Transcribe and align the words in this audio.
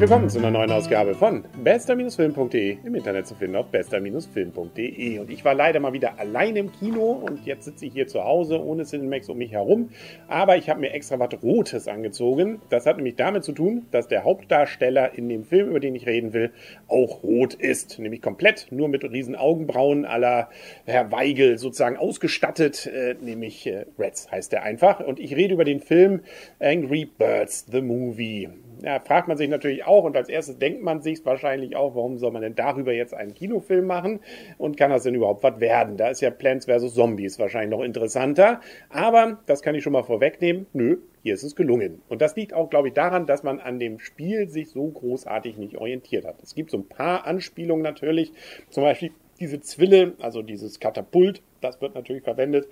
willkommen 0.00 0.30
zu 0.30 0.38
einer 0.38 0.50
neuen 0.50 0.70
Ausgabe 0.70 1.14
von 1.14 1.44
bester-film.de 1.62 2.78
im 2.84 2.94
Internet 2.94 3.26
zu 3.26 3.34
finden 3.34 3.56
auf 3.56 3.66
bester-film.de. 3.66 5.18
Und 5.18 5.28
ich 5.30 5.44
war 5.44 5.52
leider 5.52 5.78
mal 5.78 5.92
wieder 5.92 6.18
allein 6.18 6.56
im 6.56 6.72
Kino 6.72 7.20
und 7.22 7.44
jetzt 7.44 7.66
sitze 7.66 7.84
ich 7.84 7.92
hier 7.92 8.06
zu 8.06 8.24
Hause 8.24 8.64
ohne 8.64 8.84
Cinemax 8.84 9.28
um 9.28 9.36
mich 9.36 9.52
herum. 9.52 9.90
Aber 10.26 10.56
ich 10.56 10.70
habe 10.70 10.80
mir 10.80 10.92
extra 10.92 11.18
was 11.18 11.28
Rotes 11.42 11.86
angezogen. 11.86 12.62
Das 12.70 12.86
hat 12.86 12.96
nämlich 12.96 13.16
damit 13.16 13.44
zu 13.44 13.52
tun, 13.52 13.88
dass 13.90 14.08
der 14.08 14.24
Hauptdarsteller 14.24 15.18
in 15.18 15.28
dem 15.28 15.44
Film, 15.44 15.68
über 15.68 15.80
den 15.80 15.94
ich 15.94 16.06
reden 16.06 16.32
will, 16.32 16.50
auch 16.88 17.22
rot 17.22 17.52
ist. 17.52 17.98
Nämlich 17.98 18.22
komplett 18.22 18.68
nur 18.70 18.88
mit 18.88 19.04
riesen 19.04 19.36
Augenbrauen 19.36 20.06
aller 20.06 20.48
Herr 20.86 21.12
Weigel 21.12 21.58
sozusagen 21.58 21.98
ausgestattet. 21.98 22.86
Äh, 22.86 23.16
nämlich 23.20 23.66
äh, 23.66 23.84
Reds 23.98 24.32
heißt 24.32 24.54
er 24.54 24.62
einfach. 24.62 25.00
Und 25.00 25.20
ich 25.20 25.36
rede 25.36 25.52
über 25.52 25.64
den 25.64 25.80
Film 25.80 26.22
Angry 26.58 27.04
Birds, 27.04 27.66
The 27.70 27.82
Movie 27.82 28.48
ja, 28.82 29.00
fragt 29.00 29.28
man 29.28 29.36
sich 29.36 29.48
natürlich 29.48 29.84
auch 29.84 30.04
und 30.04 30.16
als 30.16 30.28
erstes 30.28 30.58
denkt 30.58 30.82
man 30.82 31.00
sich 31.00 31.24
wahrscheinlich 31.24 31.76
auch, 31.76 31.94
warum 31.94 32.18
soll 32.18 32.30
man 32.30 32.42
denn 32.42 32.54
darüber 32.54 32.92
jetzt 32.92 33.14
einen 33.14 33.34
Kinofilm 33.34 33.86
machen 33.86 34.20
und 34.58 34.76
kann 34.76 34.90
das 34.90 35.02
denn 35.02 35.14
überhaupt 35.14 35.42
was 35.42 35.60
werden? 35.60 35.96
Da 35.96 36.08
ist 36.08 36.20
ja 36.20 36.30
Plants 36.30 36.66
vs. 36.66 36.94
Zombies 36.94 37.38
wahrscheinlich 37.38 37.70
noch 37.70 37.84
interessanter, 37.84 38.60
aber 38.88 39.40
das 39.46 39.62
kann 39.62 39.74
ich 39.74 39.82
schon 39.82 39.92
mal 39.92 40.02
vorwegnehmen, 40.02 40.66
nö, 40.72 40.98
hier 41.22 41.34
ist 41.34 41.42
es 41.42 41.54
gelungen. 41.56 42.02
Und 42.08 42.22
das 42.22 42.36
liegt 42.36 42.54
auch, 42.54 42.70
glaube 42.70 42.88
ich, 42.88 42.94
daran, 42.94 43.26
dass 43.26 43.42
man 43.42 43.60
an 43.60 43.78
dem 43.78 43.98
Spiel 43.98 44.48
sich 44.48 44.70
so 44.70 44.86
großartig 44.86 45.58
nicht 45.58 45.76
orientiert 45.76 46.24
hat. 46.24 46.42
Es 46.42 46.54
gibt 46.54 46.70
so 46.70 46.78
ein 46.78 46.88
paar 46.88 47.26
Anspielungen 47.26 47.82
natürlich, 47.82 48.32
zum 48.70 48.84
Beispiel 48.84 49.10
diese 49.38 49.60
Zwille, 49.60 50.14
also 50.20 50.42
dieses 50.42 50.80
Katapult, 50.80 51.42
das 51.60 51.80
wird 51.80 51.94
natürlich 51.94 52.22
verwendet 52.22 52.68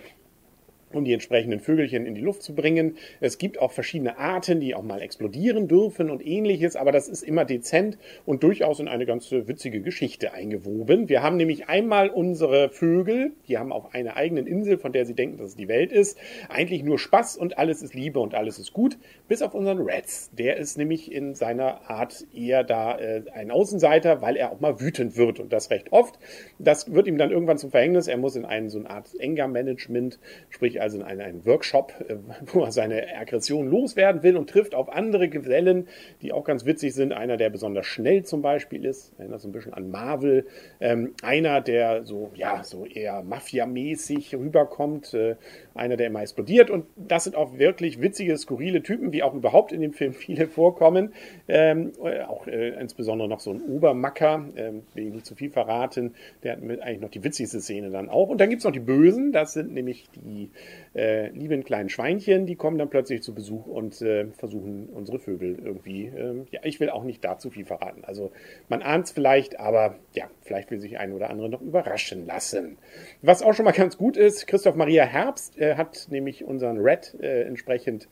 um 0.93 1.05
die 1.05 1.13
entsprechenden 1.13 1.61
Vögelchen 1.61 2.07
in 2.07 2.15
die 2.15 2.21
Luft 2.21 2.43
zu 2.43 2.55
bringen. 2.55 2.97
Es 3.21 3.39
gibt 3.39 3.61
auch 3.61 3.73
verschiedene 3.73 4.19
Arten, 4.19 4.61
die 4.61 4.75
auch 4.75 4.83
mal 4.83 5.03
explodieren 5.03 5.69
dürfen 5.69 6.11
und 6.11 6.25
ähnliches, 6.27 6.77
aber 6.77 6.93
das 6.93 7.09
ist 7.09 7.23
immer 7.23 7.45
dezent 7.45 7.99
und 8.27 8.43
durchaus 8.43 8.81
in 8.81 8.89
eine 8.89 9.07
ganz 9.07 9.31
witzige 9.31 9.81
Geschichte 9.81 10.33
eingewoben. 10.33 11.09
Wir 11.09 11.23
haben 11.23 11.37
nämlich 11.37 11.69
einmal 11.69 12.09
unsere 12.09 12.69
Vögel, 12.71 13.33
die 13.49 13.59
haben 13.59 13.73
auf 13.73 13.95
einer 13.95 14.17
eigenen 14.17 14.47
Insel, 14.47 14.79
von 14.79 14.93
der 14.93 15.07
sie 15.07 15.15
denken, 15.15 15.39
dass 15.39 15.49
es 15.49 15.57
die 15.57 15.69
Welt 15.69 15.93
ist, 15.93 16.19
eigentlich 16.49 16.83
nur 16.83 16.99
Spaß 16.99 17.37
und 17.37 17.59
alles 17.59 17.83
ist 17.83 17.95
Liebe 17.95 18.21
und 18.21 18.35
alles 18.35 18.59
ist 18.59 18.73
gut, 18.73 18.99
bis 19.29 19.43
auf 19.43 19.55
unseren 19.55 19.79
Reds. 19.79 20.31
Der 20.33 20.57
ist 20.57 20.79
nämlich 20.79 21.13
in 21.13 21.35
seiner 21.35 21.91
Art 21.91 22.27
eher 22.35 22.65
da 22.65 22.99
äh, 22.99 23.23
ein 23.33 23.51
Außenseiter, 23.51 24.23
weil 24.23 24.37
er 24.37 24.53
auch 24.53 24.61
mal 24.61 24.81
wütend 24.81 25.17
wird 25.17 25.41
und 25.41 25.53
das 25.53 25.71
recht 25.71 25.93
oft. 25.93 26.19
Das 26.59 26.93
wird 26.93 27.07
ihm 27.07 27.19
dann 27.19 27.31
irgendwann 27.31 27.59
zum 27.59 27.71
Verhängnis. 27.71 28.09
Er 28.09 28.17
muss 28.17 28.37
in 28.37 28.45
einen 28.45 28.69
so 28.69 28.79
eine 28.79 28.91
Art 28.91 29.09
Anger-Management, 29.21 30.19
sprich 30.51 30.78
also 30.81 30.99
in 30.99 31.05
einen, 31.05 31.21
einen 31.21 31.47
Workshop, 31.47 31.93
äh, 32.09 32.17
wo 32.47 32.65
er 32.65 32.73
seine 32.73 33.17
Aggression 33.17 33.69
loswerden 33.69 34.23
will 34.23 34.37
und 34.37 34.51
trifft 34.51 34.75
auf 34.75 34.89
andere 34.91 35.29
Gesellen, 35.29 35.89
die 36.23 36.33
auch 36.33 36.45
ganz 36.45 36.65
witzig 36.65 36.95
sind. 36.95 37.13
Einer, 37.13 37.37
der 37.37 37.51
besonders 37.51 37.87
schnell 37.87 38.25
zum 38.25 38.43
Beispiel 38.43 38.85
ist, 38.85 39.13
erinnert 39.19 39.41
so 39.41 39.49
ein 39.49 39.53
bisschen 39.53 39.75
an 39.75 39.91
Marvel. 39.91 40.47
Ähm, 40.81 41.15
einer, 41.23 41.61
der 41.61 42.05
so, 42.05 42.31
ja, 42.35 42.63
so 42.65 42.87
eher 42.87 43.23
Mafia-mäßig 43.23 44.35
rüberkommt. 44.35 45.15
Äh, 45.15 45.37
einer, 45.79 45.97
der 45.97 46.09
immer 46.09 46.21
explodiert. 46.21 46.71
Und 46.71 46.87
das 46.97 47.25
sind 47.25 47.37
auch 47.37 47.59
wirklich 47.59 48.01
witzige, 48.01 48.37
skurrile 48.37 48.83
Typen, 48.83 49.13
wie 49.13 49.23
auch 49.23 49.35
überhaupt 49.35 49.73
in 49.73 49.81
dem 49.81 49.93
Film 49.93 50.13
viele 50.13 50.49
vorkommen. 50.49 51.13
Ähm, 51.47 51.93
äh, 52.03 52.23
auch 52.23 52.47
äh, 52.47 52.71
insbesondere 52.81 53.29
noch 53.29 53.41
so 53.41 53.53
ein 53.53 53.63
Obermacker, 53.63 54.45
ähm, 54.57 54.83
will 54.95 55.07
ich 55.07 55.15
nicht 55.15 55.27
zu 55.27 55.35
viel 55.35 55.51
verraten. 55.51 56.15
Der 56.43 56.53
hat 56.53 56.63
mit 56.63 56.83
eigentlich 56.83 57.01
noch 57.01 57.11
die 57.11 57.23
witzigste 57.25 57.61
Szene 57.61 57.91
dann 57.91 58.09
auch. 58.09 58.29
Und 58.29 58.41
dann 58.41 58.51
gibt 58.51 58.61
es 58.61 58.65
noch 58.65 58.73
die 58.73 58.81
Bösen, 58.81 59.33
das 59.33 59.53
sind 59.53 59.73
nämlich 59.73 60.09
die 60.15 60.51
äh, 60.95 61.29
lieben 61.31 61.65
kleinen 61.65 61.89
Schweinchen, 61.89 62.47
die 62.47 62.57
kommen 62.57 62.79
dann 62.79 62.91
plötzlich 62.91 63.23
zu 63.23 63.35
Besuch 63.35 63.67
und 63.67 64.01
äh, 64.03 64.27
versuchen 64.37 64.89
unsere 64.89 65.19
Vögel 65.19 65.59
irgendwie. 65.63 66.07
Äh, 66.07 66.45
ja, 66.51 66.61
ich 66.65 66.81
will 66.81 66.91
auch 66.91 67.05
nicht 67.05 67.25
da 67.25 67.39
zu 67.39 67.51
viel 67.51 67.65
verraten. 67.65 68.05
Also 68.05 68.33
man 68.69 68.83
ahnt 68.83 69.07
es 69.07 69.13
vielleicht, 69.13 69.61
aber 69.61 69.97
ja, 70.15 70.25
vielleicht 70.43 70.71
will 70.71 70.81
sich 70.81 70.99
ein 70.99 71.13
oder 71.13 71.31
andere 71.31 71.49
noch 71.49 71.63
überraschen 71.63 72.27
lassen. 72.27 72.79
Was 73.23 73.43
auch 73.43 73.55
schon 73.55 73.65
mal 73.65 73.73
ganz 73.73 73.97
gut 73.97 74.17
ist, 74.17 74.47
Christoph 74.47 74.75
Maria 74.75 75.05
Herbst 75.05 75.59
äh, 75.59 75.77
hat 75.77 76.09
nämlich 76.11 76.45
unseren 76.45 76.79
Red 76.79 77.15
äh, 77.21 77.43
entsprechend 77.43 78.09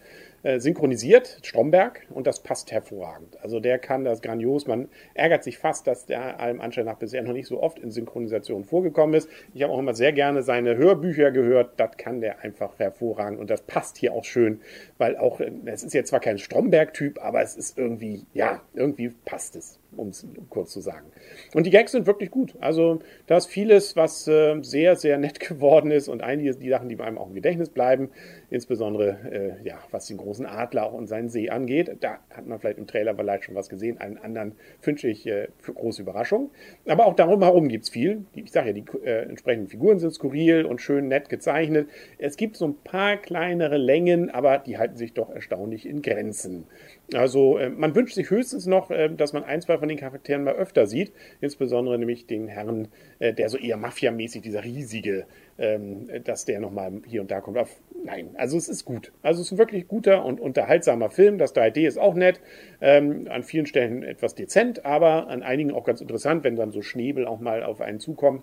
äh, 0.46 0.60
synchronisiert, 0.60 1.40
Stromberg, 1.42 2.06
und 2.10 2.28
das 2.28 2.40
passt 2.40 2.70
hervorragend. 2.70 3.36
Also 3.42 3.58
der 3.58 3.80
kann 3.80 4.04
das 4.04 4.22
grandios. 4.22 4.68
Man 4.68 4.88
ärgert 5.14 5.42
sich 5.42 5.58
fast, 5.58 5.88
dass 5.88 6.06
der 6.06 6.38
allem 6.38 6.60
Anschein 6.60 6.84
nach 6.84 6.98
bisher 6.98 7.22
noch 7.24 7.32
nicht 7.32 7.48
so 7.48 7.60
oft 7.60 7.80
in 7.80 7.90
Synchronisation 7.90 8.62
vorgekommen 8.62 9.16
ist. 9.16 9.28
Ich 9.54 9.64
habe 9.64 9.72
auch 9.72 9.80
immer 9.80 9.94
sehr 9.94 10.12
gerne 10.12 10.44
seine 10.44 10.76
Hörbücher 10.76 11.32
gehört. 11.32 11.80
Das 11.80 11.96
kann 11.96 12.20
der 12.20 12.44
einfach 12.44 12.78
hervorragend 12.78 13.40
und 13.40 13.50
das 13.50 13.62
passt 13.62 13.96
hier 13.96 14.12
auch 14.12 14.24
schön, 14.24 14.60
weil 14.98 15.16
auch, 15.16 15.40
äh, 15.40 15.50
es 15.64 15.82
ist 15.82 15.94
jetzt 15.94 16.10
zwar 16.10 16.20
kein 16.20 16.38
Stromberg-Typ, 16.38 17.20
aber 17.20 17.42
es 17.42 17.56
ist 17.56 17.76
irgendwie, 17.76 18.24
ja, 18.32 18.62
irgendwie 18.72 19.08
passt 19.24 19.56
es 19.56 19.80
um 19.96 20.08
es 20.08 20.26
kurz 20.50 20.72
zu 20.72 20.80
sagen. 20.80 21.06
Und 21.54 21.66
die 21.66 21.70
Gags 21.70 21.92
sind 21.92 22.06
wirklich 22.06 22.30
gut. 22.30 22.54
Also 22.60 23.00
da 23.26 23.36
ist 23.36 23.46
vieles, 23.46 23.96
was 23.96 24.26
äh, 24.28 24.56
sehr, 24.62 24.96
sehr 24.96 25.18
nett 25.18 25.40
geworden 25.48 25.90
ist 25.90 26.08
und 26.08 26.22
einige 26.22 26.54
die 26.54 26.68
Sachen, 26.68 26.88
die 26.88 26.98
einem 26.98 27.18
auch 27.18 27.28
im 27.28 27.34
Gedächtnis 27.34 27.70
bleiben, 27.70 28.10
insbesondere 28.50 29.56
äh, 29.62 29.66
ja, 29.66 29.78
was 29.90 30.06
den 30.06 30.16
großen 30.16 30.46
Adler 30.46 30.92
und 30.92 31.06
seinen 31.06 31.28
See 31.28 31.50
angeht. 31.50 31.96
Da 32.00 32.18
hat 32.30 32.46
man 32.46 32.58
vielleicht 32.58 32.78
im 32.78 32.86
Trailer 32.86 33.14
vielleicht 33.14 33.44
schon 33.44 33.54
was 33.54 33.68
gesehen. 33.68 33.98
Einen 33.98 34.18
anderen 34.18 34.52
wünsche 34.82 35.08
ich 35.08 35.26
äh, 35.26 35.48
für 35.58 35.72
große 35.72 36.02
Überraschung. 36.02 36.50
Aber 36.86 37.06
auch 37.06 37.14
darum 37.14 37.42
herum 37.42 37.68
gibt 37.68 37.84
es 37.84 37.90
viel. 37.90 38.24
Ich 38.34 38.50
sage 38.50 38.68
ja, 38.68 38.72
die 38.72 38.84
äh, 39.04 39.22
entsprechenden 39.22 39.68
Figuren 39.68 39.98
sind 39.98 40.12
skurril 40.12 40.64
und 40.64 40.80
schön 40.80 41.08
nett 41.08 41.28
gezeichnet. 41.28 41.88
Es 42.18 42.36
gibt 42.36 42.56
so 42.56 42.66
ein 42.66 42.76
paar 42.84 43.16
kleinere 43.16 43.76
Längen, 43.76 44.30
aber 44.30 44.58
die 44.58 44.78
halten 44.78 44.96
sich 44.96 45.12
doch 45.12 45.30
erstaunlich 45.30 45.86
in 45.86 46.02
Grenzen. 46.02 46.66
Also 47.14 47.58
äh, 47.58 47.70
man 47.70 47.94
wünscht 47.94 48.14
sich 48.14 48.30
höchstens 48.30 48.66
noch, 48.66 48.90
äh, 48.90 49.08
dass 49.08 49.32
man 49.32 49.44
ein, 49.44 49.60
zwei 49.60 49.78
von 49.78 49.85
den 49.88 49.98
Charakteren 49.98 50.44
mal 50.44 50.54
öfter 50.54 50.86
sieht. 50.86 51.12
Insbesondere 51.40 51.98
nämlich 51.98 52.26
den 52.26 52.48
Herrn, 52.48 52.88
äh, 53.18 53.32
der 53.32 53.48
so 53.48 53.58
eher 53.58 53.76
Mafia-mäßig, 53.76 54.42
dieser 54.42 54.64
riesige, 54.64 55.26
ähm, 55.58 56.08
dass 56.24 56.44
der 56.44 56.60
nochmal 56.60 57.00
hier 57.06 57.20
und 57.20 57.30
da 57.30 57.40
kommt. 57.40 57.58
Auf, 57.58 57.80
nein, 58.04 58.30
also 58.34 58.56
es 58.56 58.68
ist 58.68 58.84
gut. 58.84 59.12
Also 59.22 59.40
es 59.40 59.48
ist 59.48 59.52
ein 59.52 59.58
wirklich 59.58 59.88
guter 59.88 60.24
und 60.24 60.40
unterhaltsamer 60.40 61.10
Film. 61.10 61.38
Das 61.38 61.54
3D 61.54 61.86
ist 61.86 61.98
auch 61.98 62.14
nett. 62.14 62.40
Ähm, 62.80 63.28
an 63.30 63.42
vielen 63.42 63.66
Stellen 63.66 64.02
etwas 64.02 64.34
dezent, 64.34 64.84
aber 64.84 65.28
an 65.28 65.42
einigen 65.42 65.72
auch 65.72 65.84
ganz 65.84 66.00
interessant, 66.00 66.44
wenn 66.44 66.56
dann 66.56 66.70
so 66.70 66.82
Schnäbel 66.82 67.26
auch 67.26 67.40
mal 67.40 67.62
auf 67.62 67.80
einen 67.80 68.00
zukommen. 68.00 68.42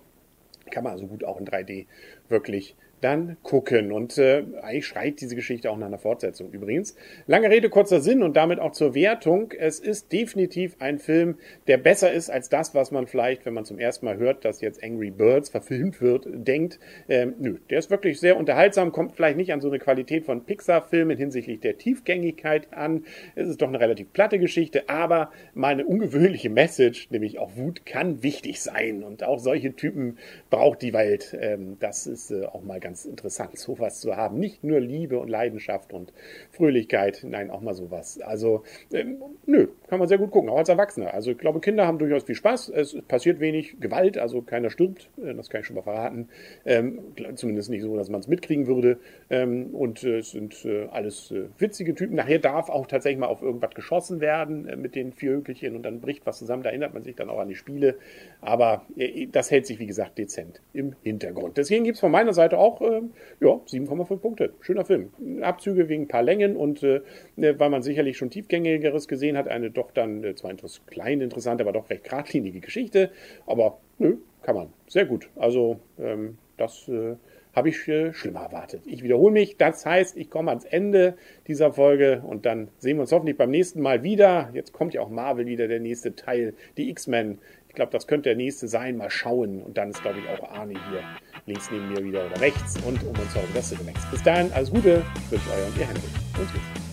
Kann 0.70 0.84
man 0.84 0.92
also 0.92 1.06
gut 1.06 1.24
auch 1.24 1.38
in 1.38 1.46
3D 1.46 1.86
wirklich 2.28 2.76
dann 3.04 3.36
gucken. 3.42 3.92
Und 3.92 4.16
äh, 4.16 4.44
eigentlich 4.62 4.86
schreit 4.86 5.20
diese 5.20 5.36
Geschichte 5.36 5.70
auch 5.70 5.76
nach 5.76 5.86
einer 5.86 5.98
Fortsetzung 5.98 6.50
übrigens. 6.50 6.96
Lange 7.26 7.50
Rede, 7.50 7.68
kurzer 7.68 8.00
Sinn 8.00 8.22
und 8.22 8.34
damit 8.34 8.58
auch 8.60 8.72
zur 8.72 8.94
Wertung. 8.94 9.52
Es 9.58 9.78
ist 9.78 10.10
definitiv 10.10 10.76
ein 10.78 10.98
Film, 10.98 11.36
der 11.66 11.76
besser 11.76 12.10
ist 12.12 12.30
als 12.30 12.48
das, 12.48 12.74
was 12.74 12.90
man 12.90 13.06
vielleicht, 13.06 13.44
wenn 13.44 13.52
man 13.52 13.66
zum 13.66 13.78
ersten 13.78 14.06
Mal 14.06 14.16
hört, 14.16 14.44
dass 14.46 14.62
jetzt 14.62 14.82
Angry 14.82 15.10
Birds 15.10 15.50
verfilmt 15.50 16.00
wird, 16.00 16.26
denkt. 16.32 16.80
Ähm, 17.08 17.34
nö, 17.38 17.58
der 17.68 17.78
ist 17.78 17.90
wirklich 17.90 18.18
sehr 18.20 18.38
unterhaltsam, 18.38 18.90
kommt 18.90 19.14
vielleicht 19.14 19.36
nicht 19.36 19.52
an 19.52 19.60
so 19.60 19.68
eine 19.68 19.78
Qualität 19.78 20.24
von 20.24 20.44
Pixar-Filmen 20.44 21.18
hinsichtlich 21.18 21.60
der 21.60 21.76
Tiefgängigkeit 21.76 22.72
an. 22.72 23.04
Es 23.34 23.48
ist 23.48 23.60
doch 23.60 23.68
eine 23.68 23.80
relativ 23.80 24.12
platte 24.14 24.38
Geschichte, 24.38 24.88
aber 24.88 25.30
mal 25.52 25.72
eine 25.72 25.84
ungewöhnliche 25.84 26.48
Message, 26.48 27.10
nämlich 27.10 27.38
auch 27.38 27.54
Wut 27.56 27.84
kann 27.84 28.22
wichtig 28.22 28.62
sein. 28.62 29.02
Und 29.02 29.24
auch 29.24 29.38
solche 29.38 29.74
Typen 29.76 30.16
braucht 30.48 30.80
die 30.80 30.94
Welt. 30.94 31.36
Ähm, 31.38 31.76
das 31.80 32.06
ist 32.06 32.30
äh, 32.30 32.46
auch 32.46 32.62
mal 32.62 32.80
ganz 32.80 32.93
ganz 32.94 33.06
interessant, 33.06 33.58
sowas 33.58 34.00
zu 34.00 34.16
haben. 34.16 34.38
Nicht 34.38 34.62
nur 34.62 34.78
Liebe 34.78 35.18
und 35.18 35.28
Leidenschaft 35.28 35.92
und 35.92 36.12
Fröhlichkeit, 36.52 37.24
nein, 37.28 37.50
auch 37.50 37.60
mal 37.60 37.74
sowas. 37.74 38.20
Also, 38.20 38.62
ähm, 38.92 39.20
nö, 39.46 39.66
kann 39.88 39.98
man 39.98 40.06
sehr 40.06 40.18
gut 40.18 40.30
gucken, 40.30 40.48
auch 40.48 40.58
als 40.58 40.68
Erwachsener. 40.68 41.12
Also, 41.12 41.32
ich 41.32 41.38
glaube, 41.38 41.58
Kinder 41.58 41.88
haben 41.88 41.98
durchaus 41.98 42.22
viel 42.22 42.36
Spaß. 42.36 42.68
Es 42.68 42.96
passiert 43.08 43.40
wenig 43.40 43.80
Gewalt, 43.80 44.16
also 44.16 44.42
keiner 44.42 44.70
stirbt, 44.70 45.10
äh, 45.20 45.34
das 45.34 45.50
kann 45.50 45.62
ich 45.62 45.66
schon 45.66 45.74
mal 45.74 45.82
verraten. 45.82 46.28
Ähm, 46.64 47.00
zumindest 47.34 47.68
nicht 47.68 47.82
so, 47.82 47.96
dass 47.96 48.08
man 48.10 48.20
es 48.20 48.28
mitkriegen 48.28 48.68
würde. 48.68 48.98
Ähm, 49.28 49.74
und 49.74 50.04
äh, 50.04 50.18
es 50.18 50.30
sind 50.30 50.64
äh, 50.64 50.86
alles 50.92 51.32
äh, 51.32 51.46
witzige 51.58 51.96
Typen. 51.96 52.14
Nachher 52.14 52.38
darf 52.38 52.70
auch 52.70 52.86
tatsächlich 52.86 53.18
mal 53.18 53.26
auf 53.26 53.42
irgendwas 53.42 53.74
geschossen 53.74 54.20
werden 54.20 54.68
äh, 54.68 54.76
mit 54.76 54.94
den 54.94 55.12
Vierhökelchen 55.12 55.74
und 55.74 55.82
dann 55.82 56.00
bricht 56.00 56.26
was 56.26 56.38
zusammen. 56.38 56.62
Da 56.62 56.70
erinnert 56.70 56.94
man 56.94 57.02
sich 57.02 57.16
dann 57.16 57.28
auch 57.28 57.40
an 57.40 57.48
die 57.48 57.56
Spiele. 57.56 57.96
Aber 58.40 58.86
äh, 58.96 59.26
das 59.26 59.50
hält 59.50 59.66
sich, 59.66 59.80
wie 59.80 59.86
gesagt, 59.86 60.16
dezent 60.16 60.60
im 60.72 60.94
Hintergrund. 61.02 61.56
Deswegen 61.56 61.82
gibt 61.82 61.96
es 61.96 62.00
von 62.00 62.12
meiner 62.12 62.32
Seite 62.32 62.56
auch 62.56 62.83
äh, 62.84 63.02
ja, 63.40 63.48
7,5 63.48 64.16
Punkte. 64.18 64.52
Schöner 64.60 64.84
Film. 64.84 65.10
Abzüge 65.42 65.88
wegen 65.88 66.04
ein 66.04 66.08
paar 66.08 66.22
Längen 66.22 66.56
und 66.56 66.82
äh, 66.82 67.00
ne, 67.36 67.58
weil 67.58 67.70
man 67.70 67.82
sicherlich 67.82 68.16
schon 68.16 68.30
tiefgängigeres 68.30 69.08
gesehen 69.08 69.36
hat, 69.36 69.48
eine 69.48 69.70
doch 69.70 69.90
dann 69.90 70.24
äh, 70.24 70.34
zwar 70.34 70.50
interess 70.50 70.82
klein 70.86 71.20
interessante, 71.20 71.64
aber 71.64 71.72
doch 71.72 71.90
recht 71.90 72.04
geradlinige 72.04 72.60
Geschichte. 72.60 73.10
Aber 73.46 73.78
nö, 73.98 74.16
kann 74.42 74.54
man. 74.54 74.72
Sehr 74.86 75.06
gut. 75.06 75.28
Also 75.36 75.80
ähm, 75.98 76.38
das 76.56 76.88
äh, 76.88 77.16
habe 77.54 77.68
ich 77.68 77.86
äh, 77.88 78.12
schlimmer 78.12 78.40
erwartet. 78.40 78.82
Ich 78.84 79.02
wiederhole 79.02 79.32
mich. 79.32 79.56
Das 79.56 79.86
heißt, 79.86 80.16
ich 80.16 80.30
komme 80.30 80.50
ans 80.50 80.64
Ende 80.64 81.16
dieser 81.46 81.72
Folge 81.72 82.22
und 82.26 82.46
dann 82.46 82.68
sehen 82.78 82.96
wir 82.96 83.02
uns 83.02 83.12
hoffentlich 83.12 83.36
beim 83.36 83.50
nächsten 83.50 83.80
Mal 83.80 84.02
wieder. 84.02 84.50
Jetzt 84.52 84.72
kommt 84.72 84.94
ja 84.94 85.00
auch 85.00 85.08
Marvel 85.08 85.46
wieder, 85.46 85.68
der 85.68 85.80
nächste 85.80 86.14
Teil, 86.14 86.54
die 86.76 86.90
X-Men. 86.90 87.38
Ich 87.74 87.76
glaube, 87.76 87.90
das 87.90 88.06
könnte 88.06 88.28
der 88.28 88.36
nächste 88.36 88.68
sein. 88.68 88.96
Mal 88.96 89.10
schauen. 89.10 89.60
Und 89.60 89.76
dann 89.76 89.90
ist, 89.90 90.00
glaube 90.00 90.20
ich, 90.20 90.28
auch 90.28 90.48
Arne 90.48 90.74
hier 90.90 91.02
links 91.44 91.68
neben 91.72 91.92
mir 91.92 92.04
wieder 92.04 92.24
oder 92.24 92.40
rechts 92.40 92.76
und 92.86 93.02
um 93.02 93.08
uns 93.08 93.34
herum 93.34 93.48
das 93.52 93.68
Cinemax. 93.68 93.98
Bis 94.12 94.22
dahin, 94.22 94.52
alles 94.52 94.70
Gute. 94.70 95.02
Ich 95.24 95.32
wünsche 95.32 95.50
euch 95.50 95.66
und 95.66 95.76
ihr 95.76 95.86
Henry. 95.86 96.00
Und 96.38 96.48
tschüss. 96.52 96.83